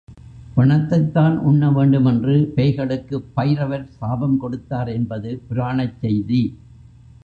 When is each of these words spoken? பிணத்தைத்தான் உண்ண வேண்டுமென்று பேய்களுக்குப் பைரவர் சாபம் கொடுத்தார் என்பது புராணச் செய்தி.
பிணத்தைத்தான் 0.55 1.37
உண்ண 1.41 1.69
வேண்டுமென்று 1.71 2.53
பேய்களுக்குப் 2.55 3.29
பைரவர் 3.33 3.87
சாபம் 3.99 4.37
கொடுத்தார் 4.37 4.89
என்பது 4.89 5.41
புராணச் 5.49 5.99
செய்தி. 5.99 6.43